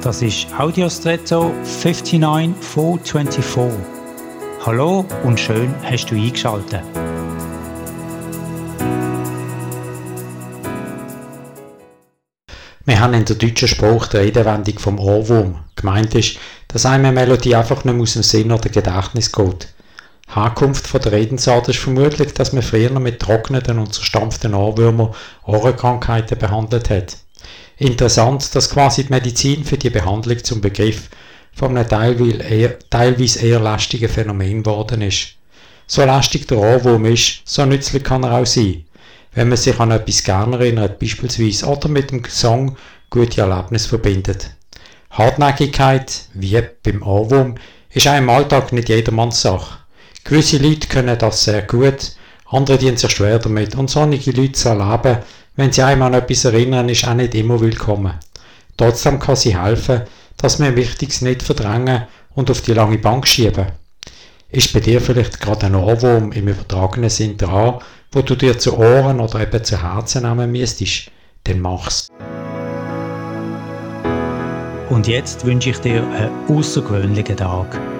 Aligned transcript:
Das 0.00 0.22
ist 0.22 0.46
Audiostretto 0.56 1.52
59424. 1.64 3.80
Hallo 4.64 5.04
und 5.24 5.40
schön 5.40 5.74
hast 5.82 6.06
du 6.06 6.14
eingeschaltet. 6.14 6.82
Wir 12.84 13.00
haben 13.00 13.14
in 13.14 13.24
der 13.24 13.34
deutschen 13.34 13.66
Sprache 13.66 14.10
die 14.10 14.18
Redewendung 14.18 14.78
vom 14.78 15.00
Ohrwurm. 15.00 15.64
Gemeint 15.74 16.14
ist, 16.14 16.38
dass 16.68 16.86
eine 16.86 17.10
Melodie 17.10 17.56
einfach 17.56 17.84
nicht 17.84 18.00
aus 18.00 18.12
dem 18.12 18.22
Sinn 18.22 18.52
oder 18.52 18.68
Gedächtnis 18.68 19.32
geht. 19.32 19.74
Herkunft 20.32 20.86
von 20.86 21.00
der 21.00 21.10
Redensart 21.10 21.66
ist 21.68 21.80
vermutlich, 21.80 22.34
dass 22.34 22.52
man 22.52 22.62
früher 22.62 23.00
mit 23.00 23.18
trockneten 23.18 23.80
und 23.80 23.94
zerstampften 23.94 24.54
Ohrwürmern 24.54 25.12
Ohrenkrankheiten 25.44 26.38
behandelt 26.38 26.88
hat. 26.88 27.16
Interessant, 27.78 28.54
dass 28.56 28.70
quasi 28.70 29.04
die 29.04 29.12
Medizin 29.12 29.64
für 29.64 29.78
die 29.78 29.90
Behandlung 29.90 30.42
zum 30.42 30.60
Begriff 30.60 31.08
von 31.52 31.76
einem 31.76 31.88
teilweise 31.88 33.38
eher, 33.40 33.60
lästigen 33.60 34.08
Phänomen 34.08 34.64
geworden 34.64 35.00
ist. 35.02 35.34
So 35.86 36.04
lästig 36.04 36.48
der 36.48 36.58
Ohrwurm 36.58 37.04
ist, 37.04 37.42
so 37.44 37.64
nützlich 37.64 38.02
kann 38.02 38.24
er 38.24 38.32
auch 38.32 38.46
sein. 38.46 38.84
Wenn 39.32 39.48
man 39.48 39.56
sich 39.56 39.78
an 39.78 39.92
etwas 39.92 40.24
gerne 40.24 40.56
erinnert, 40.56 40.98
beispielsweise, 40.98 41.66
oder 41.66 41.88
mit 41.88 42.10
dem 42.10 42.24
Song 42.24 42.76
gute 43.10 43.40
Erlebnisse 43.40 43.88
verbindet. 43.88 44.50
Hartnäckigkeit, 45.10 46.12
wie 46.34 46.60
beim 46.82 47.02
Ohrwurm, 47.02 47.54
ist 47.90 48.08
auch 48.08 48.18
im 48.18 48.28
Alltag 48.28 48.72
nicht 48.72 48.88
jedermanns 48.88 49.40
Sache. 49.40 49.78
Gewisse 50.24 50.58
Leute 50.58 50.88
können 50.88 51.18
das 51.18 51.44
sehr 51.44 51.62
gut, 51.62 52.12
andere 52.46 52.78
dienen 52.78 52.96
sich 52.96 53.12
schwer 53.12 53.38
damit 53.38 53.76
und 53.76 53.88
solche 53.88 54.32
Leute 54.32 54.52
zu 54.52 54.68
erleben, 54.68 55.18
wenn 55.58 55.72
sie 55.72 55.82
einmal 55.82 56.14
an 56.14 56.22
etwas 56.22 56.44
erinnern, 56.44 56.88
ist 56.88 57.06
auch 57.06 57.14
nicht 57.14 57.34
immer 57.34 57.60
willkommen. 57.60 58.12
Trotzdem 58.76 59.18
kann 59.18 59.34
sie 59.34 59.60
helfen, 59.60 60.02
dass 60.36 60.60
wir 60.60 60.76
Wichtiges 60.76 61.20
nicht 61.20 61.42
verdrängen 61.42 62.04
und 62.36 62.48
auf 62.48 62.60
die 62.60 62.74
lange 62.74 62.98
Bank 62.98 63.26
schieben. 63.26 63.66
Ist 64.50 64.72
bei 64.72 64.78
dir 64.78 65.00
vielleicht 65.00 65.40
gerade 65.40 65.66
ein 65.66 65.74
Ohrwurm 65.74 66.30
im 66.30 66.46
übertragenen 66.46 67.10
Sinn 67.10 67.36
dran, 67.36 67.80
wo 68.12 68.22
du 68.22 68.36
dir 68.36 68.56
zu 68.56 68.78
Ohren 68.78 69.18
oder 69.18 69.40
eben 69.40 69.64
zu 69.64 69.82
Herzen 69.82 70.22
nehmen 70.22 70.52
müsstest? 70.52 71.10
Dann 71.42 71.58
mach's. 71.60 72.06
Und 74.90 75.08
jetzt 75.08 75.44
wünsche 75.44 75.70
ich 75.70 75.78
dir 75.78 76.04
einen 76.04 76.56
außergewöhnlichen 76.56 77.36
Tag. 77.36 77.97